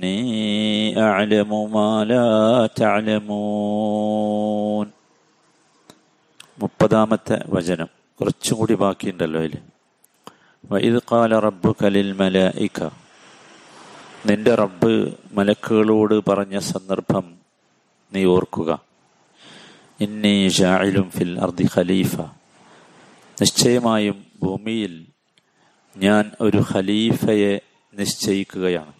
إني 0.00 1.00
أعلم 1.00 1.68
ما 1.68 2.04
لا 2.04 2.26
تعلمون 2.76 4.86
മുപ്പതാമത്തെ 6.58 7.36
വചനം 7.54 7.88
കുറച്ചും 8.20 8.56
കൂടി 8.58 8.74
ബാക്കിയുണ്ടല്ലോ 8.82 9.40
അതിൽ 9.42 9.54
വൈദ് 10.64 11.00
കാല 11.10 11.32
റബ്ബു 11.44 11.70
കലിൽ 11.80 12.08
മലയിക്ക 12.20 12.78
നിന്റെ 14.28 14.52
റബ്ബ് 14.60 14.92
മലക്കുകളോട് 15.36 16.14
പറഞ്ഞ 16.28 16.56
സന്ദർഭം 16.70 17.26
നീ 18.12 18.22
ഓർക്കുക 18.34 18.70
ഇന്നി 20.00 20.34
ഷായിലും 20.58 21.08
ഫിൽ 21.16 21.32
അർദി 21.46 21.66
ഖലീഫ 21.74 22.14
നിശ്ചയമായും 23.38 24.18
ഭൂമിയിൽ 24.42 24.94
ഞാൻ 25.96 26.24
ഒരു 26.46 26.62
ഖലീഫയെ 26.70 27.54
നിശ്ചയിക്കുകയാണ് 27.94 28.94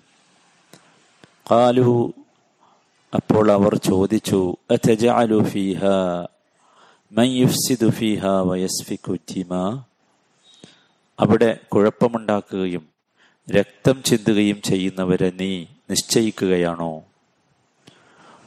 കാലു 1.51 2.13
അപ്പോൾ 3.13 3.51
അവർ 3.51 3.77
ചോദിച്ചു 3.77 4.57
അറ്റജഅലു 4.71 5.43
ഫീഹ? 5.43 5.85
മൻ 7.11 7.25
യുഫ്സിദു 7.25 7.89
അവിടെ 11.19 11.59
കുഴപ്പമുണ്ടാക്കുകയും 11.73 12.89
രക്തം 13.49 14.03
ചിന്തുകയും 14.03 14.61
ചെയ്യുന്നവരെ 14.61 15.31
നീ 15.39 15.65
നിശ്ചയിക്കുകയാണോ? 15.89 17.03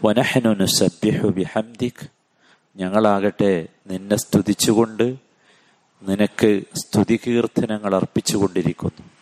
വനഹനു 0.05 0.55
നുസബ്ബിഹു 0.55 1.29
ബിഹംദിക്. 1.29 2.11
ഞങ്ങളാകട്ടെ 2.77 3.69
നിന്നെ 3.87 4.17
സ്തുതിച്ചുകൊണ്ട് 4.17 5.15
നിനക്ക് 6.03 6.63
സ്തുതി 6.77 7.21
കീർത്തനങ്ങൾ 7.27 7.95
അർപ്പിച്ചുകൊണ്ടിരിക്കുന്നു. 7.95 9.14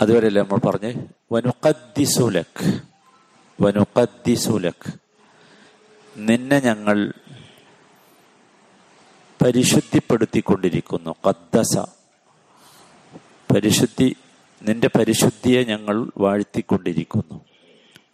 അതുവരെയല്ലേ 0.00 0.42
നമ്മൾ 0.42 0.58
പറഞ്ഞ്? 0.58 1.06
വനുഖദ്ദിസുലക് 1.32 2.80
വനുഖദ്ദിസുലക് 3.60 4.92
നിന്നെ 6.16 6.60
ഞങ്ങൾ 6.60 7.12
പരിശുദ്ധിപ്പെടുത്തിക്കൊണ്ടിരിക്കുന്നു. 9.44 11.14
കദ്ദസ 11.28 11.78
പരിശുദ്ധി 13.54 14.16
നിന്റെ 14.62 14.90
പരിശുദ്ധിയെ 14.98 15.64
ഞങ്ങൾ 15.64 16.10
വാഴ്ത്തിക്കൊണ്ടിരിക്കുന്നു. 16.18 17.44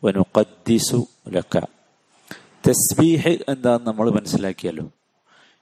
വനുഖദ്ദിസു 0.04 1.06
ലക്ക 1.28 1.58
തസ്ബീഹ് 2.68 3.38
എന്താന്ന് 3.48 3.86
നമ്മൾ 3.86 4.10
മനസ്സിലാക്കിയല്ലോ. 4.10 4.92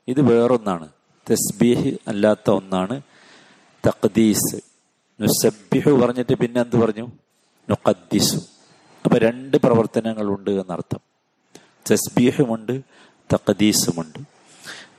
ഇത് 0.09 0.21
വേറൊന്നാണ്. 0.21 0.89
തസ്ബീഹ് 1.31 1.99
അല്ലാത്ത 2.09 2.51
ഒന്നാണ്. 2.51 3.01
തഖദീസ്. 3.87 4.74
നുസബ്ബിഹു 5.21 5.91
പറഞ്ഞിട്ട് 5.91 6.35
പിന്നെ 6.35 6.61
എന്ത് 6.61 6.77
പറഞ്ഞു? 6.77 7.09
നുഖദ്ദിസു. 7.71 8.37
അപ്പൊ 9.05 9.19
രണ്ട് 9.19 9.57
പ്രവർത്തനങ്ങളുണ്ട് 9.57 10.51
എന്നർത്ഥം. 10.51 11.01
തസ്ബീഹുമുണ്ട് 11.93 12.81
തഖദീസുമുണ്ട്. 13.33 14.19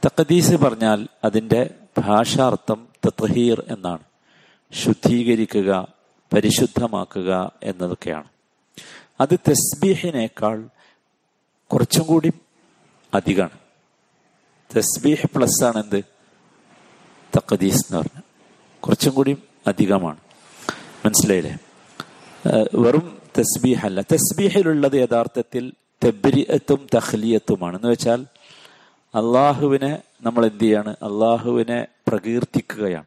തഖദീസ് 0.05 0.55
പറഞ്ഞാൽ 0.55 1.07
അതിന്റെ 1.23 1.75
ഭാഷാർത്ഥം 1.97 2.87
തത്ഹീർ 3.07 3.63
എന്നാണ്. 3.67 3.99
ശുദ്ധീകരിക്കുക 4.71 5.87
പരിശുദ്ധമാക്കുക 6.33 7.51
എന്നതൊക്കെയാണ്. 7.63 8.27
അത് 9.21 9.39
തസ്ബീഹിനേക്കാൾ 9.49 10.69
കുറച്ചും 11.73 12.05
കൂടി 12.05 12.31
അധികമാണ്. 13.13 13.57
തസ്ബീഹ് 14.77 15.27
പ്ലസ് 15.35 15.63
ആണ് 15.63 15.83
എന്ത്? 15.83 16.03
തഖദീസ് 17.37 17.75
എന്ന് 17.75 17.97
പറഞ്ഞു 17.97 18.21
കുറച്ചും 18.79 19.13
കൂടി 19.13 19.37
അധികമാണ്. 19.67 20.17
മനസ്സിലായില്ലേ? 21.05 21.57
വെറും 22.73 23.17
തസ്ബീഹ് 23.37 23.85
അല്ല 23.85 24.01
തസ്ബീഹിലുള്ളത് 24.01 24.93
യഥാർത്ഥത്തിൽ 24.93 25.73
തെബ്രിയത്തും 26.03 26.87
തഹ്ലിയത്തുമാണ് 26.95 27.75
എന്ന് 27.75 27.87
വെച്ചാൽ 27.87 28.25
അള്ളാഹുവിനെ 29.15 29.99
നമ്മൾ 30.21 30.45
എന്ത് 30.45 30.63
ചെയ്യാണ് 30.63 30.89
അള്ളാഹുവിനെ 30.89 31.87
പ്രകീർത്തിക്കുകയാണ്. 32.07 33.05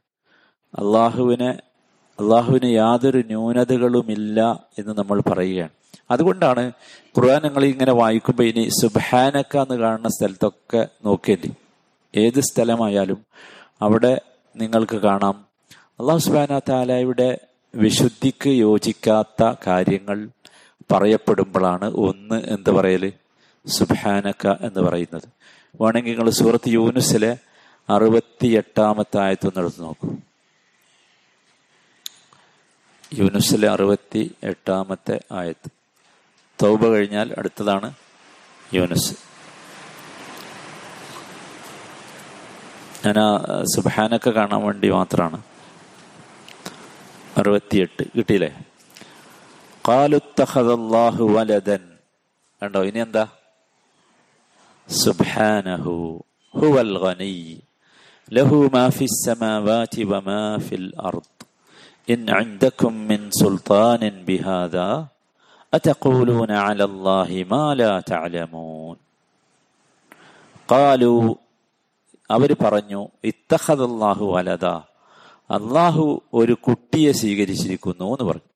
അള്ളാഹുവിനെ 0.79 1.51
അള്ളാഹുവിന് 2.21 2.71
യാതൊരു 2.71 3.19
ന്യൂനതകളുമില്ല 3.19 4.65
എന്ന് 4.79 4.99
നമ്മൾ 4.99 5.21
പറയുകയാണ്. 5.21 5.71
അതുകൊണ്ടാണ് 6.11 6.73
ഖുർആൻ 7.19 7.43
നിങ്ങൾ 7.43 7.65
ഇങ്ങനെ 7.65 7.93
വായിക്കുമ്പോൾ 7.93 8.43
ഇനി 8.43 8.69
സുബാനക്ക 8.83 9.57
എന്ന് 9.57 9.75
കാണുന്ന 9.75 10.09
സ്ഥലത്തൊക്കെ 10.09 10.89
നോക്കേണ്ടി. 11.05 11.53
ഏത് 12.17 12.41
സ്ഥലമായാലും 12.41 13.25
അവിടെ 13.83 14.21
നിങ്ങൾക്ക് 14.57 14.97
കാണാം. 14.97 15.48
അള്ളാഹു 16.01 16.19
സുബാന 16.19 16.59
താലായുടെ 16.59 17.39
വിശുദ്ധിക്ക് 17.75 18.51
യോജിക്കാത്ത 18.51 19.55
കാര്യങ്ങൾ 19.67 20.29
പറയപ്പെടുമ്പോഴാണ് 20.93 21.85
ഒന്ന് 21.85 22.35
എന്ത് 22.35 22.71
പറയൽ? 22.71 23.13
സുബാനക്ക 23.67 24.47
എന്ന് 24.47 24.81
പറയുന്നത്. 24.81 25.23
വേണമെങ്കിൽ 25.81 26.11
നിങ്ങൾ 26.11 26.31
സൂറത്ത് 26.31 26.69
യൂനുസിലെ 26.69 27.39
അറുപത്തി 27.91 28.47
എട്ടാമത്തെ 28.47 29.19
ആയത്തൊന്ന് 29.21 29.61
എടുത്ത് 29.61 29.83
നോക്കൂ. 29.83 30.09
യൂനുസിലെ 33.15 33.69
അറുപത്തി 33.69 34.35
എട്ടാമത്തെ 34.43 35.21
ആയത്ത്. 35.33 35.71
തൗബ 36.63 36.87
കഴിഞ്ഞാൽ 36.87 37.35
അടുത്തതാണ് 37.39 37.93
യൂനുസ്. 38.75 39.15
ഞാൻ 43.07 43.19
ആ 43.19 43.29
സുബാനൊക്കെ 43.75 44.31
കാണാൻ 44.31 44.63
വേണ്ടി 44.63 44.91
മാത്രമാണ് 44.91 45.58
അറുപത്തിയെട്ട് 47.48 48.04
കിട്ടിയില്ലേ 48.16 48.52
കാലുത്തഹദല്ലാഹു 49.86 51.24
വലദൻ 51.36 51.84
കണ്ടോ 52.62 52.82
ഇനി 52.90 53.02
എന്താ 53.06 53.24
സുബ്ഹാനഹു 54.90 55.96
ഹുവൽ 56.54 56.94
ഗനി 57.04 57.36
ലഹു 58.32 58.60
മാ 58.76 58.84
ഫിസ് 58.98 59.22
സമാവാതി 59.26 60.04
വമാ 60.12 60.42
ഫിൽ 60.68 60.88
അർദ് 61.08 61.30
ഇൻ 62.08 62.20
عندكم 62.40 62.94
من 63.10 63.22
سلطان 63.42 64.02
بهذا 64.28 64.90
أتقولون 65.74 66.52
على 66.66 66.84
الله 66.86 67.30
ما 67.52 67.66
لا 67.76 67.94
تعلمون 68.04 68.96
قالوا 70.70 71.22
അവർ 72.30 72.52
പറഞ്ഞു 72.64 73.02
ഇത്തഹദല്ലാഹു 73.30 74.26
വലദ 74.36 74.66
അള്ളാഹു 75.51 76.23
ഒരു 76.35 76.55
കുട്ടിയെ 76.67 77.13
സ്വീകരിച്ചിരിക്കുന്നു 77.13 78.07
എന്ന് 78.15 78.25
പറഞ്ഞു. 78.31 78.49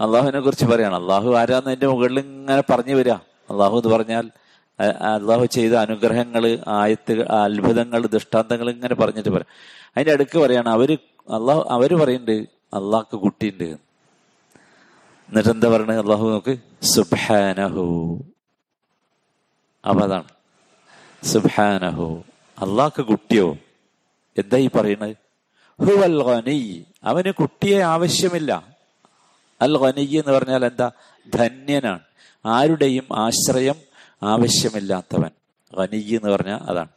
അള്ളാഹുവിനെ 0.00 0.40
കുറിച്ച് 0.40 0.66
പറയാണ്. 0.66 0.94
അള്ളാഹു 0.94 1.34
ആരാന്ന് 1.34 1.70
എന്റെ 1.70 1.88
മുകളിൽ 1.88 2.18
ഇങ്ങനെ 2.18 2.62
പറഞ്ഞു 2.70 2.94
വരിക. 2.94 3.16
അള്ളാഹു 3.50 3.76
എന്ന് 3.76 3.90
പറഞ്ഞാൽ 3.96 4.26
അള്ളാഹു 5.14 5.44
ചെയ്ത 5.44 5.74
അനുഗ്രഹങ്ങൾ 5.74 6.44
ആയത്ത് 6.68 7.14
അത്ഭുതങ്ങൾ 7.28 8.06
ദൃഷ്ടാന്തങ്ങൾ 8.06 8.70
ഇങ്ങനെ 8.70 8.94
പറഞ്ഞിട്ട് 8.94 9.28
പറയാം 9.28 9.50
അതിന്റെ 9.94 10.12
അടുക്ക് 10.12 10.38
പറയാണ് 10.38 10.68
അവർ 10.68 10.90
അള്ളാഹു 11.38 11.62
അവർ 11.76 11.90
പറയുന്നുണ്ട് 12.02 12.36
അള്ളാഹ്ക്ക് 12.78 13.16
കുട്ടിയുണ്ട്. 13.16 13.68
എന്നിട്ട് 15.28 15.48
എന്താ 15.48 15.68
പറയണത് 15.68 15.98
അള്ളാഹു 15.98 16.30
നോക്ക്? 16.30 16.54
സുബാനഹു 16.82 17.84
അപ്പൊ 19.88 20.00
അതാണ്. 20.04 20.28
സുബാനഹു 21.22 22.08
അള്ളാഹ്ക്ക് 22.58 23.02
കുട്ടിയോ? 23.02 23.56
എന്താ 24.38 24.56
ഈ 24.56 24.68
പറയുന്നത്? 24.68 25.16
ഹുവൽ 25.80 26.22
ഖനി 26.22 26.84
അവന് 27.04 27.32
കുട്ടിയെ 27.32 27.80
ആവശ്യമില്ല. 27.80 28.76
അൽ 29.62 29.78
ഖനി 29.78 30.00
എന്ന് 30.00 30.32
പറഞ്ഞാൽ 30.32 30.64
എന്താ? 30.64 30.90
ധന്യനാണ്. 31.34 32.00
ആരുടെയും 32.46 33.06
ആശ്രയം 33.12 33.74
ആവശ്യമില്ലാത്തവൻ. 34.22 35.30
ഖനി 35.78 35.96
എന്ന് 35.96 36.30
പറഞ്ഞാൽ 36.30 36.58
അതാണ്. 36.58 36.88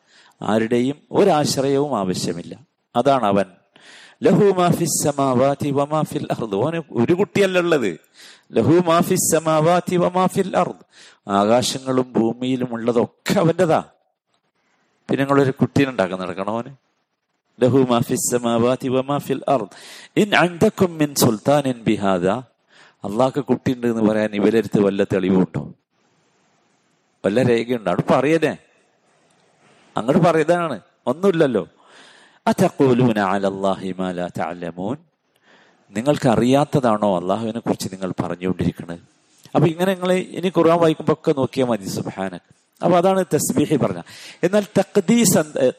ആരുടെയും 0.42 0.96
ഒരാശ്രയവും 1.12 1.98
ആവശ്യമില്ല. 1.98 2.60
അതാണ് 2.96 3.24
അവൻ. 3.24 3.46
ലഹു 4.24 4.60
മാഫിസ് 4.60 5.04
സമാവാതി 5.04 5.72
വമാഫിൽ 5.72 6.28
അർദ്. 6.32 6.56
ഓന് 6.56 6.82
ഒരു 6.92 7.14
കുട്ടിയല്ല 7.14 7.60
ഉള്ളത്. 7.60 8.00
ലഹു 8.52 8.84
മാഫിസ് 8.88 9.36
സമാവാതി 9.36 9.96
വമാഫിൽ 9.96 10.58
അർദ്. 10.58 10.86
ആകാശങ്ങളും 11.30 12.14
ഭൂമിയിലും 12.18 12.74
ഉള്ളതൊക്കെ 12.74 13.40
അവന്റെതാ. 13.40 13.84
പിന്നെ 15.10 15.26
നിങ്ങളൊരു 15.26 15.52
കുട്ടീനെ 15.52 15.90
ഉണ്ടാക്കാൻ 15.92 16.20
നടക്കണോ 16.20 16.60
അവന്? 16.60 16.83
ലഹു 17.64 17.80
السماوات 18.20 18.84
وما 18.96 19.18
في 19.26 19.34
അർദ് 19.56 19.74
ഇൻ 20.22 20.30
عندكم 20.44 20.90
മിൻ 21.02 21.10
سلطان 21.24 21.66
بهذا 21.88 22.36
അള്ളാഹ്ക്ക് 23.08 23.42
കുട്ടിയുണ്ട് 23.50 23.86
എന്ന് 23.92 24.04
പറയാൻ 24.10 24.32
ഇവരടുത്ത് 24.40 24.80
വല്ല 24.86 25.02
തെളിവുണ്ടോ? 25.14 25.62
വല്ല 27.24 27.38
രേഖയുണ്ടോ? 27.52 27.88
അവിടെ 27.92 28.06
പറയണേ 28.14 28.54
അങ്ങോട്ട് 29.98 30.22
പറയുന്നതാണ്. 30.28 30.78
ഒന്നുമില്ലല്ലോ. 31.12 31.64
അതഖൂലൂന 32.50 33.20
അലല്ലാഹി 33.34 33.90
മാ 34.00 34.08
ലാ 34.20 34.28
തഅലമൂൻ. 34.38 34.98
നിങ്ങൾക്ക് 35.92 36.28
അറിയാത്തതാണോ 36.36 37.10
അള്ളാഹുവിനെ 37.20 37.60
കുറിച്ച് 37.66 37.88
നിങ്ങൾ 37.94 38.10
പറഞ്ഞുകൊണ്ടിരിക്കുന്നത്? 38.22 39.02
അപ്പൊ 39.54 39.66
ഇങ്ങനെ 39.74 39.90
നിങ്ങൾ 39.96 40.12
ഇനി 40.38 40.50
ഖുർആൻ 40.58 40.78
വായിക്കുമ്പോ 40.84 41.14
ഒക്കെ 41.18 41.32
നോക്കിയാൽ 41.40 41.68
മതി 41.72 41.90
സുബ്ഹാനക് 41.98 42.48
അപ്പൊ 42.84 42.96
അതാണ് 43.02 43.22
തസ്ബീഹി 43.34 43.76
പറഞ്ഞ 43.84 44.02
എന്നാൽ 44.46 44.64
തഖ്ദീസ് 44.80 45.36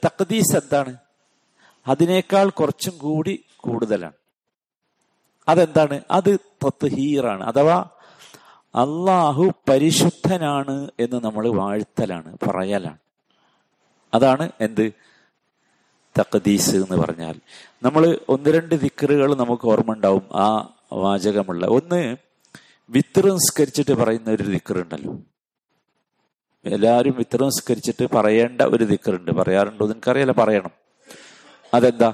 തഖ്ദീസ് 0.07 0.55
എന്താണ്? 0.61 0.93
അതിനേക്കാൾ 1.87 2.51
കുറച്ചും 2.51 2.99
കൂടി 2.99 3.45
കൂടുതലാണ്. 3.57 4.13
അതെന്താണ്? 5.49 6.01
അത് 6.11 6.39
തത്ഹീറാണ്. 6.67 7.45
അഥവാ 7.45 7.85
അള്ളാഹു 8.75 9.53
പരിശുദ്ധനാണ് 9.69 10.91
എന്ന് 10.99 11.25
നമ്മൾ 11.25 11.49
വാഴ്ത്തലാണ് 11.49 12.39
പറയലാണ്. 12.49 12.99
അതാണ് 14.15 14.51
എന്ത്? 14.61 14.93
തഖദീസ് 16.19 16.77
എന്ന് 16.77 16.97
പറഞ്ഞാൽ. 16.97 17.35
നമ്മൾ 17.83 18.19
ഒന്ന് 18.29 18.51
രണ്ട് 18.51 18.75
ദിക്കറുകൾ 18.75 19.35
നമുക്ക് 19.35 19.69
ഓർമ്മ 19.69 19.93
ഉണ്ടാവും 19.93 20.23
ആ 20.35 20.75
വാചകമുള്ള. 20.93 21.67
ഒന്ന് 21.67 22.17
വിത്ര 22.91 23.33
നിസ്കരിച്ചിട്ട് 23.33 23.93
പറയുന്ന 23.93 24.31
ഒരു 24.31 24.43
ദിക്കറുണ്ടല്ലോ 24.43 25.19
എല്ലാവരും 26.65 27.15
വിത്ര 27.19 27.45
നിസ്കരിച്ചിട്ട് 27.45 28.11
പറയേണ്ട 28.11 28.63
ഒരു 28.63 28.85
ദിക്കറുണ്ട് 28.85 29.31
പറയാറുണ്ടോ? 29.31 29.87
നിനക്കറിയാലോ 29.87 30.33
പറയണം. 30.33 30.84
അതെന്താ? 31.75 32.11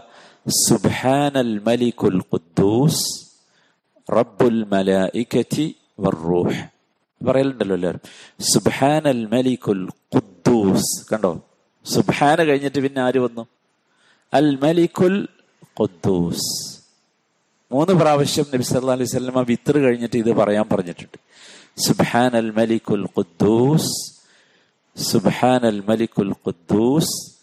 സുബാനൽ 0.69 1.53
മലിക്കുൽ 1.67 2.19
ഖുദ്ദൂസ് 2.33 3.07
റബ്ബുൽ 4.09 4.61
മലായികതി 4.73 5.67
വറൂഹ് 6.01 6.61
പറയലുണ്ടല്ലോ 7.27 7.75
എല്ലാവരും. 7.75 8.01
സുബാനൽ 8.41 9.23
മലിക്കുൽ 9.27 9.89
ഖുദ്ദൂസ്. 10.15 10.91
കണ്ടോ? 11.13 11.41
സുബാന 11.85 12.45
കഴിഞ്ഞിട്ട് 12.45 12.81
പിന്നെ 12.81 13.01
ആര് 13.03 13.19
വന്നു? 13.19 13.47
അൽ 14.35 14.59
മലിക്കുൽ 14.63 15.29
ഖുദ്ദൂസ്. 15.81 16.49
മൂന്ന് 17.73 17.93
പ്രാവശ്യം 17.93 18.47
നബി 18.55 18.63
സല്ലാ 18.63 18.93
അലൈഹി 18.93 19.11
സ്വലമ 19.11 19.41
വിത്ര് 19.43 19.79
കഴിഞ്ഞിട്ട് 19.81 20.17
ഇത് 20.17 20.31
പറയാൻ 20.33 20.65
പറഞ്ഞിട്ടുണ്ട്. 20.73 21.19
സുബാൻ 21.87 22.33
അൽ 22.37 22.51
മലിക്കുൽ 22.51 23.05
ഖുദ്ദൂസ് 23.17 23.93
സുബാൻ 24.97 25.61
അൽ 25.67 25.81
മലിക്കുൽ 25.89 26.33
ഖുദ്ദൂസ് 26.47 27.40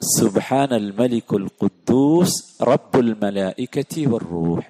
സുബ്ഹാൻ 0.00 0.74
അൽ 0.74 0.92
മലിക്കുൽ 0.98 1.48
ഖുദ്ദൂസ് 1.62 2.62
റബ്ബുൽ 2.62 3.16
മലായികതി 3.22 4.04
റൂഹ് 4.30 4.62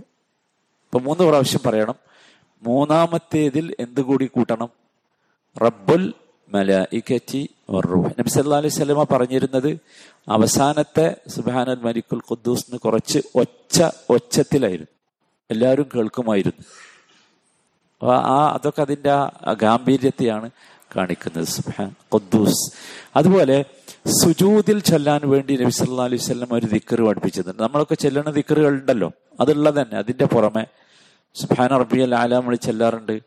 ഇപ്പൊ 0.86 0.98
മൂന്ന് 1.00 1.24
പ്രാവശ്യം 1.24 1.60
പറയണം. 1.66 1.94
മൂന്നാമത്തേതിൽ 2.62 3.74
എന്ത് 3.80 4.00
കൂടി 4.00 4.26
കൂട്ടണം? 4.26 4.68
റബ്ബുൽ 5.62 6.14
മലായിക്കറ്റി 6.54 7.48
റൂഹ് 7.70 8.10
നബി 8.18 8.38
അലൈഹി 8.38 8.66
വസല്ലമ 8.66 9.02
പറഞ്ഞിരുന്നത് 9.02 9.78
അവസാനത്തെ 10.28 11.16
സുബ്ഹാനൽ 11.28 11.80
മലിക്കുൽ 11.82 12.20
ഖുദ്ദൂസിന് 12.30 12.78
കുറച്ച് 12.78 13.18
ഒച്ച 13.34 13.82
ഒച്ചത്തിലായിരുന്നു. 14.10 14.92
എല്ലാവരും 15.50 15.88
കേൾക്കുമായിരുന്നു. 15.94 16.64
ആ 18.06 18.52
അതൊക്കെ 18.54 18.80
അതിന്റെ 18.80 19.10
ആ 19.10 19.52
ഗാംഭീര്യത്തെയാണ്. 19.62 20.50
കാണിക്കുന്നത്. 20.96 21.44
സുബ്ഹാൻ 21.44 21.88
ഖുദ്ദൂസ്. 21.88 22.72
അതുപോലെ 23.16 23.64
സുജൂതിൽ 24.22 24.80
ചെല്ലാൻ 24.80 25.20
വേണ്ടി 25.24 25.56
നബി 25.56 25.70
സല്ലല്ലാഹു 25.70 26.08
അലൈഹി 26.08 26.22
വസല്ലം 26.22 26.48
ഒരു 26.52 26.66
ദിക്കർ 26.66 27.02
പഠിപ്പിച്ചിട്ടുണ്ട്. 27.02 27.62
നമ്മളൊക്കെ 27.62 27.94
ചെല്ലണ 27.94 28.30
ദിക്കറുകൾ 28.30 28.68
ഉണ്ടല്ലോ. 28.68 29.12
അതുള്ളത് 29.40 29.74
തന്നെ 29.74 29.98
അതിന്റെ 29.98 30.24
പുറമെ. 30.24 30.66
സുബ്ഹാന 31.34 31.78
റബ്ബിയൽ 31.78 32.14
ആല 32.14 32.54
ചെല്ലാറുണ്ട്. 32.54 33.20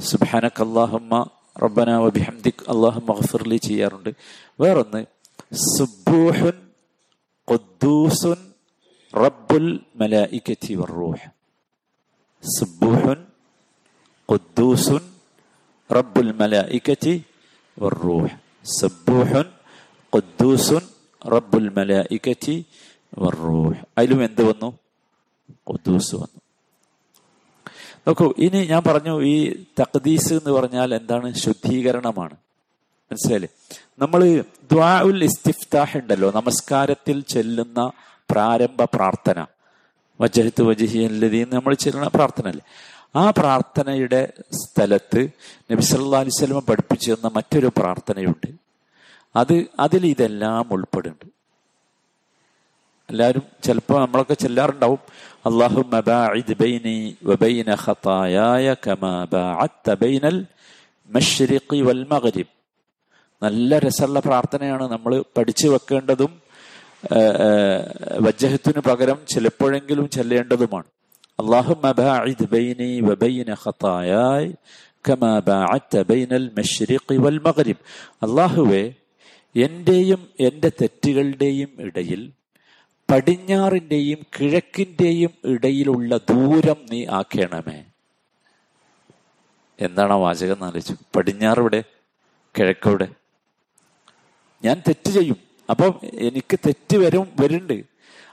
സുബ്ഹാനക 0.00 0.62
അല്ലാഹുമ്മ 0.62 1.26
റബ്ബന 1.62 1.96
വബിഹംദിക് 1.96 2.70
അള്ളാഹു 2.70 3.02
മഗ്ഫിർലി 3.08 3.56
ചെയ്യാറുണ്ട്. 3.56 4.10
വേറൊന്ന് 4.60 5.06
സുബൂഹുൻ 5.78 6.52
ഖുദ്ദൂസുൻ 7.50 8.36
റബ്ബുൽ 9.16 9.80
മലായികതി 9.96 10.74
വർറൂഹ് 10.74 11.30
സുബൂഹുൻ 12.58 13.24
ഖുദ്ദൂസുൻ 14.30 15.11
റബ്ബുൽ 15.92 16.32
ഖുദ്ദൂസുൻ 20.14 20.80
റബ്ബുൽ 21.28 21.70
അതിലും 23.98 24.24
എന്ത് 24.24 24.42
വന്നു? 24.42 24.78
ഖുദ്ദൂസ് 25.50 26.14
വന്നു. 26.14 26.40
നോക്കൂ 28.06 28.34
ഇനി 28.38 28.66
ഞാൻ 28.66 28.82
പറഞ്ഞു 28.86 29.22
ഈ 29.22 29.64
തഖദീസ് 29.80 30.32
എന്ന് 30.32 30.50
പറഞ്ഞാൽ 30.50 30.94
എന്താണ്? 30.94 31.34
ശുദ്ധീകരണമാണ്. 31.34 32.36
മനസ്സിലായില്ലേ? 33.12 33.48
നമ്മൾ 33.98 34.44
ദ്വാ 34.72 35.00
ഉൽ 35.00 35.24
ഇസ്തിഫ്താഹ് 35.24 35.98
ഉണ്ടല്ലോ. 35.98 36.32
നമസ്കാരത്തിൽ 36.34 37.20
ചെല്ലുന്ന 37.20 37.90
പ്രാരംഭ 38.30 38.84
പ്രാർത്ഥന. 38.84 39.46
വജഹത്ത് 40.20 40.62
വജഹിയല്ലതി 40.62 41.46
നമ്മൾ 41.52 41.74
ചെല്ലുന്ന 41.74 42.10
പ്രാർത്ഥന 42.14 42.48
അല്ലേ 42.48 42.64
ആ 43.16 43.30
പ്രാർത്ഥനയുടെ 43.30 44.20
സ്ഥലത്ത് 44.60 45.20
നബി 45.70 45.82
സല്ലാ 45.82 46.20
അലൈഹി 46.20 46.36
സ്വലമ 46.38 46.58
പഠിപ്പിച്ചു 46.58 47.12
തന്ന 47.12 47.30
മറ്റൊരു 47.36 47.68
പ്രാർത്ഥനയുണ്ട്. 47.78 48.48
അത് 49.36 49.56
അതിൽ 49.80 50.06
ഇതെല്ലാം 50.06 50.72
ഉൾപ്പെടുന്നുണ്ട്. 50.72 51.28
എല്ലാവരും 53.10 53.42
ചിലപ്പോൾ 53.64 54.00
നമ്മളൊക്കെ 54.00 54.34
ചെല്ലാറുണ്ടാവും 54.34 55.00
അള്ളാഹു 55.48 55.80
നല്ല 63.42 63.78
രസമുള്ള 63.78 64.20
പ്രാർത്ഥനയാണ് 64.20 64.84
നമ്മൾ 64.90 65.24
പഠിച്ചു 65.36 65.68
വെക്കേണ്ടതും 65.68 66.32
വജ്ജഹത്തിനു 68.26 68.80
പകരം 68.88 69.18
ചിലപ്പോഴെങ്കിലും 69.34 70.10
ചെല്ലേണ്ടതുമാണ്. 70.10 70.88
അള്ളാഹു 71.40 71.72
بيني 72.54 72.92
وبين 73.08 73.48
خطاياي 73.62 74.46
കമാ 75.06 75.32
باعدت 75.48 75.94
ബൈനൽ 76.10 76.42
المشرق 76.42 77.06
മഗ്രിബ് 77.46 77.82
هو 78.54 78.72
എന്റെയും 79.54 80.20
എന്റെ 80.40 80.70
തെറ്റുകളുടെയും 80.80 81.70
ഇടയിൽ 81.78 82.32
പടിഞ്ഞാറിന്റെയും 83.10 84.20
കിഴക്കിന്റെയും 84.34 85.32
ഇടയിലുള്ള 85.44 86.16
ദൂരം 86.16 86.78
നീ 86.90 87.06
ആക്കണമേ. 87.06 87.78
എന്താണ് 89.80 90.12
വാചകം 90.12 90.54
എന്നാലോചിച്ചു 90.54 90.94
പടിഞ്ഞാറ് 91.16 91.58
ഇവിടെ 91.58 91.80
കിഴക്കവിടെ 92.58 93.08
ഞാൻ 94.64 94.82
തെറ്റ് 94.88 95.10
ചെയ്യും. 95.10 95.38
അപ്പം 95.70 96.00
എനിക്ക് 96.18 96.58
തെറ്റ് 96.66 96.96
വരും 96.96 97.26
വരുന്നുണ്ട്. 97.40 97.84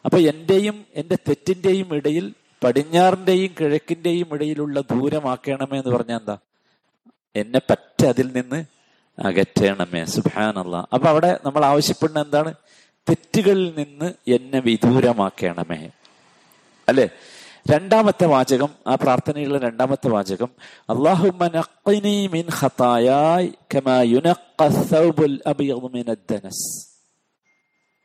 അപ്പൊ 0.05 0.17
എന്റെയും 0.31 0.85
എന്റെ 0.95 1.17
തെറ്റിന്റെയും 1.27 1.95
ഇടയിൽ 1.95 2.33
പടിഞ്ഞാറിന്റെയും 2.63 3.55
കിഴക്കിന്റെയും 3.59 4.27
ഇടയിലുള്ള 4.33 4.81
ദൂരമാക്കണമേ 4.81 5.77
എന്ന് 5.77 5.95
പറഞ്ഞാൽ 5.95 6.19
എന്താ? 6.19 6.37
എന്നെ 7.35 7.61
പറ്റ 7.69 8.05
അതിൽ 8.05 8.31
നിന്ന് 8.31 8.65
അകറ്റണമേ 9.19 10.05
സുബാനല്ല 10.05 10.87
അപ്പൊ 10.93 11.09
അവിടെ 11.09 11.39
നമ്മൾ 11.45 11.65
ആവശ്യപ്പെടുന്ന 11.65 12.21
എന്താണ്? 12.21 12.53
തെറ്റുകളിൽ 13.09 13.73
നിന്ന് 13.77 14.13
എന്നെ 14.27 14.59
വിദൂരമാക്കണമേ. 14.59 15.89
അല്ലെ? 16.89 17.09
രണ്ടാമത്തെ 17.71 18.25
വാചകം 18.25 18.69
ആ 18.87 18.95
പ്രാർത്ഥനയുള്ള 18.95 19.57
രണ്ടാമത്തെ 19.57 20.07
വാചകം 20.07 20.49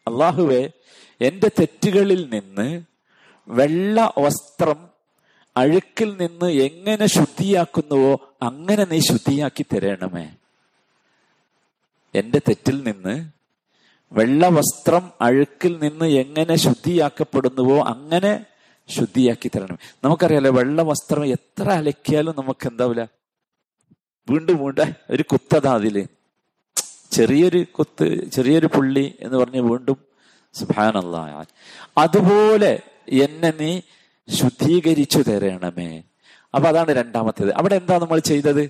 അള്ളാഹുവെ 0.06 0.70
എന്റെ 1.20 1.50
തെറ്റുകളിൽ 1.60 2.28
നിന്ന് 2.32 2.93
വെള്ള 3.48 4.12
വസ്ത്രം 4.18 4.78
അഴുക്കിൽ 5.56 6.16
നിന്ന് 6.16 6.52
എങ്ങനെ 6.60 7.06
ശുദ്ധിയാക്കുന്നുവോ 7.06 8.12
അങ്ങനെ 8.42 8.84
നീ 8.84 9.00
ശുദ്ധിയാക്കി 9.00 9.64
തരണമേ. 9.74 10.24
എന്റെ 12.14 12.38
തെറ്റിൽ 12.48 12.82
നിന്ന് 12.84 13.14
വെള്ള 14.12 14.48
വസ്ത്രം 14.48 15.12
അഴുക്കിൽ 15.20 15.78
നിന്ന് 15.78 16.06
എങ്ങനെ 16.06 16.56
ശുദ്ധിയാക്കപ്പെടുന്നുവോ 16.56 17.82
അങ്ങനെ 17.84 18.46
ശുദ്ധിയാക്കി 18.88 19.48
തരണം 19.48 19.78
നമുക്കറിയാലോ 20.04 20.50
വെള്ള 20.50 20.82
വസ്ത്രം 20.82 21.24
എത്ര 21.26 21.70
അലക്കിയാലും 21.70 22.34
നമുക്ക് 22.38 22.66
എന്താവില്ല 22.66 23.08
വീണ്ടും 24.28 24.56
വീണ്ടും 24.58 24.94
ഒരു 25.10 25.22
കുത്തത 25.22 25.66
അതിൽ. 25.66 25.96
ചെറിയൊരു 27.10 27.64
കുത്ത് 27.72 28.30
ചെറിയൊരു 28.30 28.66
പുള്ളി 28.66 29.14
എന്ന് 29.20 29.38
പറഞ്ഞ് 29.38 29.60
വീണ്ടും 29.60 29.98
സുഭാനല്ല 30.54 31.46
അതുപോലെ 31.98 32.72
എന്നെ 33.08 33.52
നീ 33.60 33.80
ശുദ്ധീകരിച്ചു 34.34 35.18
തരണമേ. 35.18 36.02
അപ്പൊ 36.54 36.68
അതാണ് 36.68 36.88
രണ്ടാമത്തേത്. 36.88 37.54
അവിടെ 37.54 37.74
എന്താ 37.74 37.98
നമ്മൾ 37.98 38.18
ചെയ്തത്? 38.18 38.62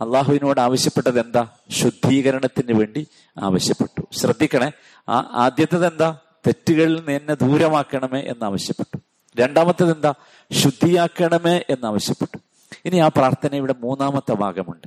അള്ളാഹുവിനോട് 0.00 0.60
ആവശ്യപ്പെട്ടത് 0.60 1.20
എന്താ? 1.20 1.48
ശുദ്ധീകരണത്തിന് 1.70 2.72
വേണ്ടി 2.72 3.06
ആവശ്യപ്പെട്ടു. 3.42 4.16
ശ്രദ്ധിക്കണേ 4.16 4.72
ആ 5.08 5.30
ആദ്യത്തത് 5.32 5.86
എന്താ? 5.86 6.18
തെറ്റുകളിൽ 6.46 6.96
നിന്ന് 6.96 7.12
എന്നെ 7.12 7.34
ദൂരമാക്കണമേ 7.34 8.20
എന്ന് 8.20 8.44
ആവശ്യപ്പെട്ടു. 8.44 8.98
രണ്ടാമത്തത് 9.40 9.94
എന്താ? 9.94 10.14
ശുദ്ധിയാക്കണമേ 10.52 11.64
എന്ന് 11.70 11.86
ആവശ്യപ്പെട്ടു. 11.86 12.38
ഇനി 12.84 12.96
ആ 12.96 13.08
പ്രാർത്ഥന 13.08 13.54
ഇവിടെ 13.54 13.74
മൂന്നാമത്തെ 13.80 14.32
ഭാഗമുണ്ട്. 14.32 14.86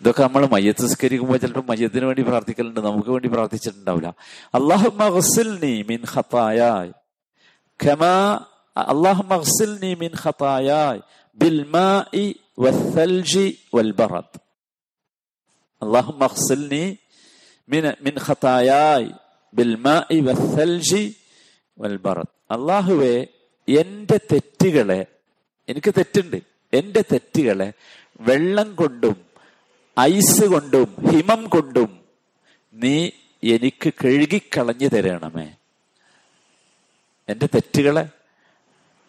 ഇതൊക്കെ 0.00 0.22
നമ്മൾ 0.22 0.46
മയ്യത്ത് 0.46 0.86
സംസ്കരിക്കുമ്പോൾ 0.86 1.36
ചിലപ്പോൾ 1.36 1.64
മയ്യത്തിന് 1.68 2.04
വേണ്ടി 2.04 2.22
പ്രാർത്ഥിക്കലുണ്ട് 2.22 2.80
നമുക്ക് 2.80 3.10
വേണ്ടി 3.10 3.28
പ്രാർത്ഥിച്ചിട്ടുണ്ടാവില്ല. 3.28 4.14
അള്ളാഹു 4.54 4.88
മിൻ 5.88 5.98
ഖത്തായായ്. 6.16 6.92
كما 7.79 8.45
اللهم 8.75 9.33
اغسلني 9.33 9.95
من 9.95 10.15
خطاياي 10.15 11.01
بالماء 11.37 12.13
والثلج 12.57 13.33
والبرد 13.73 14.29
اللهم 15.81 16.23
اغسلني 16.23 16.85
من 17.69 17.83
من 18.01 18.15
خطاياي 18.19 19.03
بالماء 19.53 20.09
والثلج 20.21 20.91
والبرد 21.77 22.29
അള്ളാഹുവെ 22.49 23.15
എന്റെ 23.67 24.17
തെറ്റുകളെ 24.31 25.01
എനിക്ക് 25.67 25.91
തെറ്റുണ്ട് 25.97 26.39
എന്റെ 26.73 27.01
തെറ്റുകളെ 27.11 27.67
വെള്ളം 28.19 28.69
കൊണ്ടും 28.81 29.17
ഐസ് 29.97 30.45
കൊണ്ടും 30.53 30.89
ഹിമം 31.09 31.41
കൊണ്ടും 31.49 31.91
നീ 32.75 32.95
എനിക്ക് 33.43 33.89
കഴുകിക്കളഞ്ഞു 34.01 34.87
തരണമേ 34.87 35.47
എന്റെ 37.28 37.46
തെറ്റുകളെ 37.46 38.08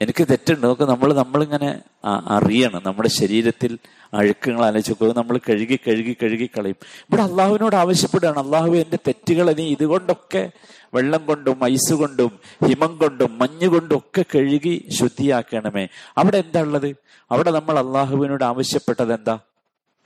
എനിക്ക് 0.01 0.27
തെറ്റുണ്ട്. 0.27 0.67
നോക്ക് 0.67 0.81
നമ്മൾ 0.81 1.13
നമ്മളിങ്ങനെ 1.13 1.81
അറിയണം. 2.05 2.81
നമ്മുടെ 2.85 3.09
ശരീരത്തിൽ 3.09 3.77
അഴുക്കങ്ങൾ 4.13 4.65
ആലോചിക്കുക 4.65 5.17
നമ്മൾ 5.17 5.37
കഴുകി 5.37 5.79
കഴുകി 5.87 6.17
കഴുകി 6.23 6.49
കളയും. 6.57 6.75
ഇവിടെ 6.83 7.21
അള്ളാഹുവിനോട് 7.21 7.75
ആവശ്യപ്പെടുകയാണ്. 7.75 8.39
അള്ളാഹു 8.39 8.71
എന്റെ 8.71 8.97
തെറ്റുകളെ 9.07 9.53
നീ 9.53 9.67
ഇതുകൊണ്ടൊക്കെ 9.67 10.51
വെള്ളം 10.93 11.25
കൊണ്ടും 11.25 11.63
ഐസ് 11.63 11.93
കൊണ്ടും 11.93 12.39
ഹിമം 12.67 12.97
കൊണ്ടും 12.97 13.39
മഞ്ഞ് 13.39 13.67
കൊണ്ടും 13.67 13.97
ഒക്കെ 13.97 14.25
കഴുകി 14.35 14.85
ശുദ്ധിയാക്കണമേ. 14.89 15.87
അവിടെ 16.17 16.37
എന്താ 16.37 16.61
ഉള്ളത്? 16.61 16.95
അവിടെ 17.31 17.51
നമ്മൾ 17.51 17.79
അള്ളാഹുവിനോട് 17.79 18.43
ആവശ്യപ്പെട്ടത് 18.43 19.13
എന്താ? 19.13 19.39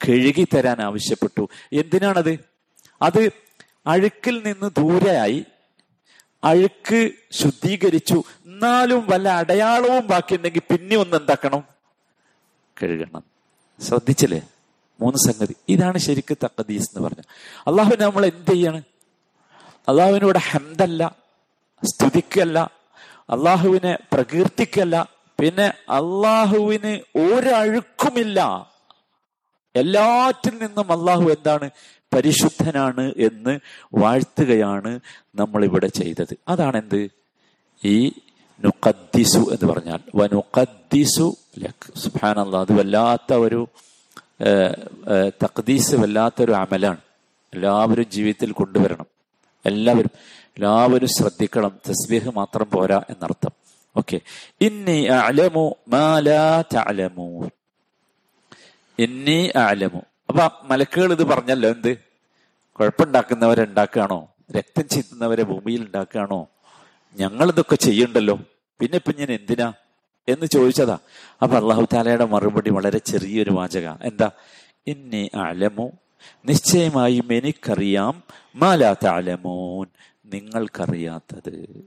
കഴുകി 0.10 0.48
തരാൻ 0.56 0.82
ആവശ്യപ്പെട്ടു. 0.82 1.50
എന്തിനാണത്? 1.74 2.40
അത് 3.02 3.30
അഴുക്കിൽ 3.88 4.42
നിന്ന് 4.46 4.70
ദൂരെയായി 4.78 5.46
അഴുക്ക് 6.44 7.12
ശുദ്ധീകരിച്ചു. 7.32 8.24
എന്നാലും 8.46 9.08
വല്ല 9.10 9.30
അടയാളവും 9.30 10.08
ബാക്കിയുണ്ടെങ്കിൽ 10.08 10.62
പിന്നെ 10.72 10.98
ഒന്ന് 10.98 11.18
എന്താക്കണം? 11.18 11.64
കഴുകണം. 12.82 13.24
ശ്രദ്ധിച്ചില്ലേ? 13.82 14.42
മൂന്ന് 15.00 15.18
സംഗതി. 15.18 15.56
ഇതാണ് 15.70 15.98
ശരിക്ക് 15.98 16.38
തക്കദീസ് 16.44 16.90
എന്ന് 16.90 17.08
പറഞ്ഞ 17.08 17.22
അള്ളാഹുവിനെ 17.68 18.06
നമ്മൾ 18.06 18.26
എന്ത് 18.26 18.52
ചെയ്യാണ്? 18.52 18.82
അള്ളാഹുവിനോട് 19.88 20.38
ഹംദല്ല 20.38 21.16
സ്തുതിക്കല്ല 21.84 22.72
അള്ളാഹുവിനെ 23.30 23.98
പ്രകീർത്തിക്കല്ല. 24.14 24.96
പിന്നെ 25.40 25.68
അള്ളാഹുവിന് 25.90 27.20
ഒരഴുക്കുമില്ല 27.20 28.40
എല്ലാറ്റിൽ 29.76 30.54
നിന്നും 30.62 30.92
അള്ളാഹു 30.92 31.24
എന്താണ്? 31.24 31.70
പരിശുദ്ധനാണ് 32.14 33.14
എന്ന് 33.18 33.60
വാഴ്ത്തുകയാണ് 33.94 35.00
നമ്മൾ 35.36 35.64
ഇവിടെ 35.64 35.88
ചെയ്തത്. 35.88 36.38
അതാണ് 36.48 36.78
എന്ത് 36.78 37.12
ഈ 37.86 38.12
നുഖദ്ദിസു 38.66 39.38
എന്ന് 39.38 39.66
പറഞ്ഞാൽ 39.74 40.00
വനുഖദ്ദിസു 40.16 41.38
സുബ്ഹാനല്ലാഹ് 41.98 42.66
അത് 42.70 42.80
വല്ലാത്ത 42.80 43.34
ഒരു 43.34 43.68
തഖദീസ് 45.44 45.96
വല്ലാത്തൊരു 45.96 46.52
അമലാണ്. 46.52 47.02
എല്ലാവരും 47.54 48.10
ജീവിതത്തിൽ 48.10 48.52
കൊണ്ടുവരണം. 48.52 49.06
എല്ലാവരും 49.66 50.12
എല്ലാവരും 50.58 51.08
ശ്രദ്ധിക്കണം. 51.08 51.80
തസ്ബീഹ് 51.90 52.30
മാത്രം 52.36 52.68
പോരാ 52.70 53.02
എന്നർത്ഥം. 53.10 53.52
ഓക്കെ. 53.98 54.20
ഇന്നി 54.62 55.06
അലമു 55.06 55.76
മാലാ 55.88 56.64
തലമു 56.76 57.50
ഇന്നി 59.00 59.52
ആലമു 59.56 60.02
അപ്പൊ 60.30 60.50
മലക്കുകൾ 60.64 61.12
ഇത് 61.12 61.24
പറഞ്ഞല്ലോ 61.24 61.70
എന്ത്? 61.70 61.98
കുഴപ്പമുണ്ടാക്കുന്നവരെ 62.74 63.64
ഉണ്ടാക്കുകയാണോ 63.64 64.30
രക്തം 64.58 64.88
ചിന്തുന്നവരെ 64.88 65.44
ഭൂമിയിൽ 65.44 65.82
ഉണ്ടാക്കുകയാണോ? 65.82 66.48
ഞങ്ങൾ 67.18 67.50
ഇതൊക്കെ 67.50 67.76
ചെയ്യണ്ടല്ലോ 67.76 68.40
പിന്നെ 68.80 68.96
ഇപ്പൊ 68.96 69.12
ഞാൻ 69.20 69.32
എന്തിനാ? 69.32 69.74
എന്ന് 70.28 70.46
ചോദിച്ചതാ. 70.46 70.98
അപ്പൊ 71.42 71.58
അള്ളാഹു 71.58 71.88
താലയുടെ 71.94 72.26
മറുപടി 72.26 72.70
വളരെ 72.70 72.98
ചെറിയൊരു 72.98 73.52
വാചക 73.52 73.90
എന്താ? 73.90 74.32
ഇന്നി 74.88 75.30
അലമു. 75.36 75.92
നിശ്ചയമായും 76.46 77.34
എനിക്കറിയാം 77.34 78.24
മാലാത്ത 78.56 79.08
അലമോൻ 79.08 79.88
നിങ്ങൾക്കറിയാത്തത്. 80.26 81.84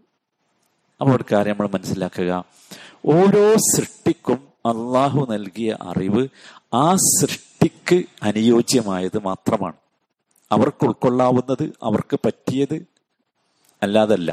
അപ്പോൾ 1.01 1.17
ഒരു 1.17 1.25
കാര്യം 1.33 1.53
നമ്മൾ 1.53 1.69
മനസ്സിലാക്കുക. 1.75 2.45
ഓരോ 3.07 3.57
സൃഷ്ടിക്കും 3.57 4.49
അള്ളാഹു 4.67 5.27
നൽകിയ 5.31 5.77
അറിവ് 5.83 6.29
ആ 6.75 6.85
സൃഷ്ടിക്ക് 6.95 7.99
അനുയോജ്യമായത് 8.23 9.19
മാത്രമാണ്. 9.19 9.79
അവർക്ക് 10.53 10.85
ഉൾക്കൊള്ളാവുന്നത് 10.87 11.65
അവർക്ക് 11.83 12.19
പറ്റിയത് 12.27 12.77
അല്ലാതല്ല. 13.83 14.31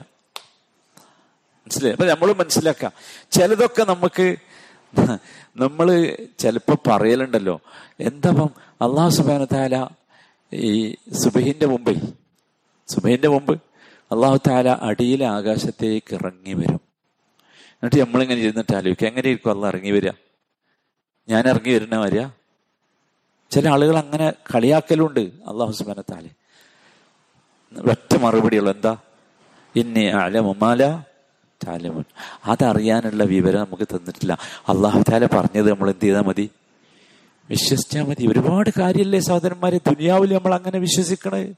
മനസ്സിലായി? 1.64 1.94
അപ്പൊ 1.94 2.06
നമ്മൾ 2.06 2.34
മനസ്സിലാക്കാം. 2.34 2.92
ചിലതൊക്കെ 3.32 3.84
നമുക്ക് 3.84 4.36
നമ്മൾ 5.58 5.88
ചിലപ്പോ 6.40 6.76
പറയലുണ്ടല്ലോ. 6.88 7.56
എന്താപ്പം? 8.00 8.50
അള്ളാഹു 8.82 9.10
സുബാന 9.10 9.44
താല 9.54 9.76
ഈ 10.54 10.96
സുബഹിന്റെ 11.12 11.66
മുമ്പേ 11.66 11.94
സുബഹിന്റെ 12.88 13.28
മുമ്പ് 13.28 13.54
അള്ളാഹു 14.12 14.40
താല 14.48 14.70
അടിയിലെ 14.82 15.26
ആകാശത്തേക്ക് 15.26 16.14
ഇറങ്ങി 16.14 16.54
വരും. 16.54 16.83
എന്നിട്ട് 17.84 18.00
നമ്മളിങ്ങനെ 18.00 18.42
ഇരുന്നിട്ട് 18.42 18.76
ആലോചിക്കുക 18.76 19.08
എങ്ങനെയായിരിക്കും 19.08 19.52
അല്ല 19.52 19.68
ഇറങ്ങി 19.68 19.92
വരിക? 19.92 20.12
ഞാൻ 21.30 21.48
ഇറങ്ങി 21.48 21.74
വരുന്ന 21.74 21.98
വരിക 21.98 22.28
ചില 23.52 23.70
ആളുകൾ 23.70 23.98
അങ്ങനെ 23.98 24.34
കളിയാക്കലുണ്ട് 24.56 25.20
അള്ളാഹു 25.20 25.72
സുബാന 25.72 26.02
താലെ 26.02 26.30
ഒറ്റ 27.92 28.16
മറുപടിയുള്ള 28.16 28.72
എന്താ? 28.72 28.98
ഇനി 29.76 30.06
അലമുമാല 30.06 31.06
താലമുൻ 31.68 32.04
അതറിയാനുള്ള 32.46 33.24
വിവരം 33.24 33.60
നമുക്ക് 33.60 33.84
തന്നിട്ടില്ല. 33.84 34.38
അള്ളാഹു 34.70 35.04
താല 35.12 35.26
പറഞ്ഞത് 35.26 35.70
നമ്മൾ 35.70 35.90
എന്ത് 35.90 36.06
ചെയ്താൽ 36.06 36.22
മതി? 36.22 36.50
വിശ്വസിച്ചാൽ 37.50 38.04
മതി. 38.04 38.28
ഒരുപാട് 38.28 38.70
കാര്യമല്ലേ 38.80 39.20
സഹോദരന്മാരെ 39.20 39.78
ദുനിയാവിൽ 39.78 40.34
നമ്മൾ 40.34 40.54
അങ്ങനെ 40.54 40.80
വിശ്വസിക്കണേ? 40.80 41.54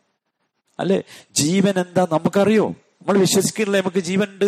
അല്ലെ? 0.79 1.03
ജീവൻ 1.31 1.79
എന്താ 1.79 2.07
നമുക്കറിയോ? 2.11 2.69
നമ്മൾ 2.69 3.17
വിശ്വസിക്കുന്നില്ല 3.17 3.77
നമുക്ക് 3.77 3.99
ജീവൻ 3.99 4.27
ഉണ്ട്? 4.27 4.45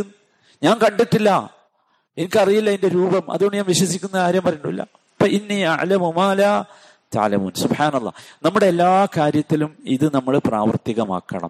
ഞാൻ 0.64 0.78
കണ്ടിട്ടില്ല. 0.78 1.57
എനിക്കറിയില്ല 2.18 2.70
അതിന്റെ 2.70 2.88
രൂപം. 2.88 3.32
അതുകൊണ്ട് 3.32 3.58
ഞാൻ 3.58 3.66
വിശ്വസിക്കുന്ന 3.66 4.18
കാര്യം 4.18 4.44
പറഞ്ഞില്ല 4.46 4.82
അപ്പൊ 4.82 5.28
ഇനി 5.28 5.60
അലമുമാല 5.60 6.64
താലമുൻ 7.16 7.52
സുഹാനല്ല 7.52 8.14
നമ്മുടെ 8.44 8.66
എല്ലാ 8.66 9.08
കാര്യത്തിലും 9.18 9.78
ഇത് 9.86 10.16
നമ്മൾ 10.16 10.38
പ്രാവർത്തികമാക്കണം. 10.38 11.50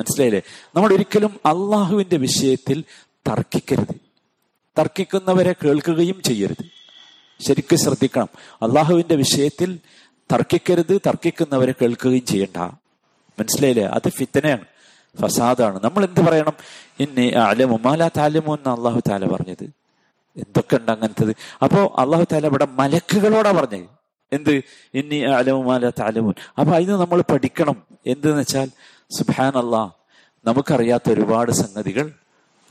മനസ്സിലായില്ലേ? 0.00 0.42
നമ്മൾ 0.76 0.92
ഒരിക്കലും 0.92 1.28
അള്ളാഹുവിന്റെ 1.28 2.16
വിഷയത്തിൽ 2.16 2.84
തർക്കിക്കരുത്. 3.28 3.94
തർക്കിക്കുന്നവരെ 4.78 5.54
കേൾക്കുകയും 5.64 6.22
ചെയ്യരുത്. 6.22 6.64
ശരിക്കും 7.42 7.78
ശ്രദ്ധിക്കണം. 7.78 8.28
അള്ളാഹുവിന്റെ 8.62 9.14
വിഷയത്തിൽ 9.14 9.78
തർക്കിക്കരുത് 10.32 11.00
തർക്കിക്കുന്നവരെ 11.06 11.74
കേൾക്കുകയും 11.82 12.26
ചെയ്യണ്ട. 12.26 12.56
മനസ്സിലായില്ലേ? 13.40 13.84
അത് 13.84 14.08
ഫിത്തനയാണ്. 14.08 14.64
ഫസാദാണ്. 15.20 15.80
നമ്മൾ 15.84 16.04
എന്ത് 16.04 16.20
പറയണം? 16.20 16.52
ഇന്നി 17.00 17.28
അലമുമാല 17.28 17.92
മാലാ 17.92 18.10
താലമു 18.16 18.54
എന്ന് 18.54 18.70
അള്ളാഹു 18.70 19.00
താല 19.08 19.26
പറഞ്ഞത്. 19.26 19.81
എന്തൊക്കെ 20.36 20.76
ഉണ്ട് 20.76 20.92
അങ്ങനത്തത്? 20.92 21.36
അപ്പോ 21.62 21.94
അള്ളാഹു 21.98 22.24
താല 22.32 22.46
ഇവിടെ 22.46 22.66
മലക്കുകളോടാ 22.78 23.52
പറഞ്ഞത് 23.52 23.88
എന്ത്? 24.32 24.62
ഇനി 24.94 25.18
അലവുമാല 25.18 25.84
മാലാ 25.84 25.90
താലമുൻ 26.00 26.34
അപ്പൊ 26.58 26.74
അതിന് 26.74 26.90
നമ്മൾ 26.90 27.20
പഠിക്കണം. 27.20 27.82
എന്തെന്ന് 28.06 28.40
വെച്ചാൽ 28.40 28.68
സുബാൻ 29.10 29.52
അള്ളാഹ് 29.64 29.90
നമുക്കറിയാത്ത 30.44 31.10
ഒരുപാട് 31.10 31.50
സംഗതികൾ 31.50 32.12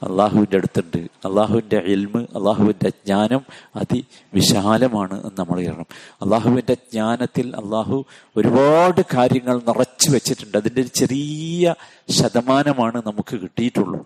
അള്ളാഹുവിന്റെ 0.02 0.58
അടുത്തുണ്ട്. 0.58 0.98
അള്ളാഹുവിന്റെ 0.98 1.80
എൽമ് 1.88 2.22
അള്ളാഹുവിന്റെ 2.38 2.90
ജ്ഞാനം 2.90 3.42
അതിവിശാലമാണ് 3.76 5.14
എന്ന് 5.14 5.36
നമ്മൾ 5.40 5.62
കയറണം 5.62 5.90
അള്ളാഹുവിന്റെ 6.22 6.74
ജ്ഞാനത്തിൽ 6.74 7.56
അള്ളാഹു 7.56 8.06
ഒരുപാട് 8.38 9.02
കാര്യങ്ങൾ 9.14 9.62
നിറച്ചു 9.68 10.10
വെച്ചിട്ടുണ്ട്. 10.10 10.58
അതിന്റെ 10.58 10.82
ഒരു 10.82 10.88
ചെറിയ 10.88 11.76
ശതമാനമാണ് 12.10 13.02
നമുക്ക് 13.08 13.36
കിട്ടിയിട്ടുള്ളൂ. 13.42 14.02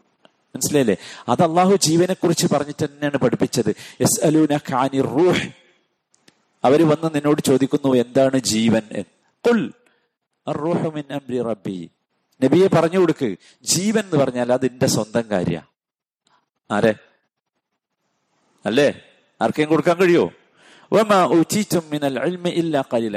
മനസ്സിലായില്ലേ? 0.55 0.95
അത് 1.29 1.43
അള്ളാഹു 1.43 1.75
ജീവനെ 1.75 2.13
കുറിച്ച് 2.13 2.47
പറഞ്ഞിട്ട് 2.53 2.85
തന്നെയാണ് 2.85 3.17
പഠിപ്പിച്ചത്. 3.17 3.69
എസ് 3.99 4.25
അലൂന 4.25 4.55
ഖാനി 4.55 5.01
റൂഹ്. 5.01 5.49
അവർ 6.63 6.87
വന്ന് 6.87 7.15
നിന്നോട് 7.15 7.41
ചോദിക്കുന്നു 7.41 7.93
എന്താണ് 7.93 8.37
ജീവൻ? 8.37 8.81
റബ്ബി. 11.39 11.89
നബിയെ 12.43 12.67
പറഞ്ഞു 12.67 12.99
കൊടുക്ക്. 12.99 13.35
ജീവൻ 13.63 13.99
എന്ന് 13.99 14.17
പറഞ്ഞാൽ 14.17 14.53
അത് 14.53 14.65
എന്റെ 14.65 14.85
സ്വന്തം 14.85 15.23
കാര്യ. 15.31 15.61
ആരെ? 16.71 16.95
അല്ലേ? 18.65 19.01
ആർക്കെയും 19.41 19.69
കൊടുക്കാൻ 19.69 19.97
കഴിയോ? 19.97 20.31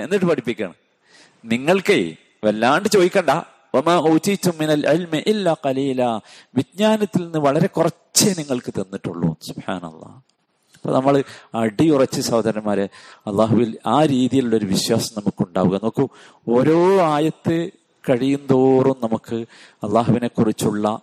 എന്നിട്ട് 0.01 0.25
പഠിപ്പിക്കണം. 0.25 0.75
നിങ്ങൾക്കേ 1.45 2.17
വല്ലാണ്ട് 2.45 2.89
ചോദിക്കണ്ട. 2.89 3.58
വിജ്ഞാനത്തിൽ 6.55 7.23
നിന്ന് 7.25 7.39
വളരെ 7.39 7.67
കുറച്ചേ 7.67 8.35
നിങ്ങൾക്ക് 8.39 8.75
തന്നിട്ടുള്ളൂ. 8.75 9.37
സുഹാനല്ല 9.43 10.29
അപ്പൊ 10.79 10.93
നമ്മൾ 10.93 11.25
അടിയുറച്ച് 11.55 12.21
സഹോദരന്മാരെ 12.21 12.89
അള്ളാഹുവിൽ 13.27 13.79
ആ 13.87 14.05
രീതിയിലുള്ള 14.05 14.57
ഒരു 14.57 14.67
വിശ്വാസം 14.67 15.15
നമുക്കുണ്ടാവുക. 15.17 15.81
നോക്കൂ 15.83 16.09
ഓരോ 16.49 17.01
ആയത്ത് 17.01 17.71
കഴിയും 18.11 18.47
തോറും 18.51 18.97
നമുക്ക് 19.03 19.37
അള്ളാഹുവിനെ 19.83 20.29
കുറിച്ചുള്ള 20.29 21.01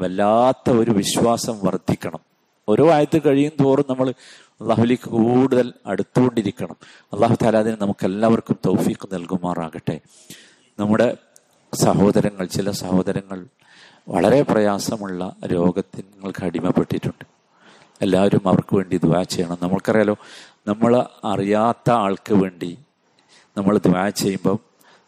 വല്ലാത്ത 0.00 0.70
ഒരു 0.70 0.90
വിശ്വാസം 0.90 1.58
വർദ്ധിക്കണം. 1.64 2.20
ഓരോ 2.68 2.90
ആയത്ത് 2.90 3.22
കഴിയും 3.22 3.64
തോറും 3.64 3.84
നമ്മൾ 3.88 4.14
അള്ളാഹുലേക്ക് 4.60 5.10
കൂടുതൽ 5.10 5.72
അടുത്തുകൊണ്ടിരിക്കണം. 5.86 6.76
അള്ളാഹു 7.12 7.36
താല 7.42 7.56
അതിന് 7.56 7.76
നമുക്ക് 7.80 8.04
എല്ലാവർക്കും 8.04 8.56
തൗഫീഖ് 8.66 9.14
നൽകുമാറാകട്ടെ. 9.14 10.00
നമ്മുടെ 10.78 11.16
സഹോദരങ്ങൾ 11.74 12.46
ചില 12.46 12.70
സഹോദരങ്ങൾ 12.70 13.46
വളരെ 14.08 14.42
പ്രയാസമുള്ള 14.42 15.36
രോഗത്തിങ്ങൾക്ക് 15.46 16.44
അടിമപ്പെട്ടിട്ടുണ്ട്. 16.44 17.24
എല്ലാവരും 18.02 18.48
അവർക്ക് 18.48 18.76
വേണ്ടി 18.76 18.96
ദ്വാ 18.96 19.22
ചെയ്യണം. 19.22 19.58
നമ്മൾക്കറിയാലോ 19.62 20.16
നമ്മൾ 20.66 21.06
അറിയാത്ത 21.24 21.90
ആൾക്ക് 21.90 22.34
വേണ്ടി 22.34 22.78
നമ്മൾ 23.56 23.78
ദ്വാ 23.78 24.08
ചെയ്യുമ്പം 24.08 24.58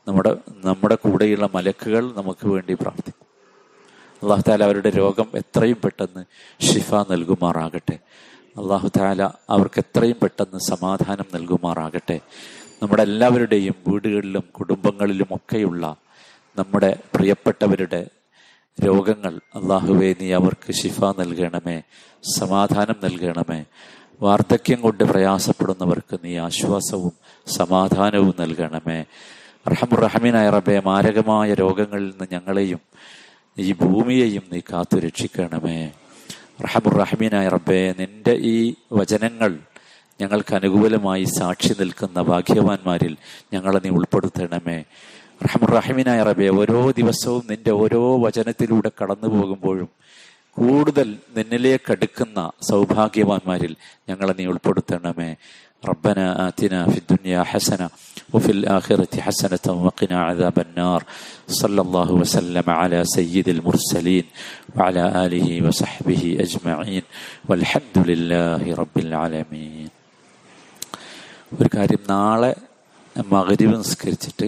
നമ്മുടെ 0.08 0.36
നമ്മുടെ 0.64 0.94
കൂടെയുള്ള 0.94 1.48
മലക്കുകൾ 1.54 2.14
നമുക്ക് 2.14 2.48
വേണ്ടി 2.48 2.74
പ്രാർത്ഥിക്കും. 2.74 3.26
അള്ളാഹു 4.22 4.42
താല 4.48 4.64
അവരുടെ 4.64 4.90
രോഗം 4.90 5.26
എത്രയും 5.34 5.76
പെട്ടെന്ന് 5.84 6.24
ഷിഫ 6.64 6.94
നൽകുമാറാകട്ടെ. 6.94 7.98
അള്ളാഹു 8.58 8.90
താല 8.98 9.22
അവർക്ക് 9.50 9.80
എത്രയും 9.80 10.16
പെട്ടെന്ന് 10.22 10.58
സമാധാനം 10.58 11.24
നൽകുമാറാകട്ടെ. 11.34 12.20
നമ്മുടെ 12.82 13.02
എല്ലാവരുടെയും 13.02 13.74
വീടുകളിലും 13.88 14.44
കുടുംബങ്ങളിലും 14.52 15.26
ഒക്കെയുള്ള 15.30 15.96
നമ്മുടെ 16.58 16.96
പ്രിയപ്പെട്ടവരുടെ 17.16 18.06
രോഗങ്ങൾ 18.78 19.34
അള്ളാഹുവെ 19.54 20.14
നീ 20.20 20.32
അവർക്ക് 20.32 20.72
ശിഫ 20.72 21.04
നൽകണമേ 21.20 21.82
സമാധാനം 22.38 22.98
നൽകണമേ. 23.04 23.64
വാർദ്ധക്യം 24.22 24.80
കൊണ്ട് 24.80 25.04
പ്രയാസപ്പെടുന്നവർക്ക് 25.04 26.18
നീ 26.24 26.32
ആശ്വാസവും 26.38 27.14
സമാധാനവും 27.46 28.34
നൽകണമേ. 28.38 29.04
റഹമുറഹമീനായ 29.68 30.50
റബെ 30.50 30.80
മാരകമായ 30.80 31.54
രോഗങ്ങളിൽ 31.54 32.06
നിന്ന് 32.06 32.26
ഞങ്ങളെയും 32.32 32.80
ഈ 33.58 33.72
ഭൂമിയെയും 33.72 34.44
നീ 34.52 34.60
കാത്തു 34.72 34.96
രക്ഷിക്കണമേ 34.98 35.78
റഹമുറഹമീനായ 36.64 37.48
റബ്ബെ 37.48 37.94
നിന്റെ 37.98 38.34
ഈ 38.54 38.74
വചനങ്ങൾ 38.92 39.52
ഞങ്ങൾക്ക് 40.20 40.54
അനുകൂലമായി 40.54 41.24
സാക്ഷി 41.38 41.74
നിൽക്കുന്ന 41.80 42.22
ഭാഗ്യവാന്മാരിൽ 42.22 43.16
ഞങ്ങളെ 43.54 43.80
നീ 43.84 43.90
ഉൾപ്പെടുത്തണമേ. 43.90 44.78
റഹമുറഹിമിനായ 45.41 46.19
റബെ 46.29 46.47
ഓരോ 46.59 46.79
ദിവസവും 46.99 47.43
നിന്റെ 47.51 47.73
ഓരോ 47.81 48.01
വചനത്തിലൂടെ 48.25 48.89
കടന്നു 48.99 49.27
പോകുമ്പോഴും 49.33 49.89
കൂടുതൽ 50.57 51.07
നിന്നിലേക്ക് 51.37 51.91
അടുക്കുന്ന 51.95 52.39
സൗഭാഗ്യവാന്മാരിൽ 52.69 53.73
ഞങ്ങളെ 54.09 54.33
നീ 54.39 54.45
ഉൾപ്പെടുത്തണമേ 54.53 55.31
ربنا 55.83 56.47
آتنا 56.47 56.85
في 56.85 56.97
الدنيا 56.97 57.43
حسنة 57.43 57.89
وفي 58.33 58.51
الآخرة 58.51 59.13
حسنة 59.17 59.65
وقنا 59.85 60.23
عذاب 60.23 60.59
النار 60.59 61.01
صلى 61.51 61.81
الله 61.81 62.11
وسلم 62.13 62.69
على 62.71 63.05
سيد 63.07 63.49
المرسلين 63.49 64.25
وعلى 64.75 65.25
آله 65.25 65.67
وصحبه 65.67 66.37
أجمعين 66.39 67.03
والحمد 67.45 67.97
لله 68.01 68.61
رب 68.73 68.95
العالمين 68.97 69.89
ഒരു 71.51 71.69
കാര്യം 71.73 72.01
നാളെ 72.09 72.51
മകരിവ് 73.15 73.75
നിസ്കരിച്ചിട്ട് 73.75 74.47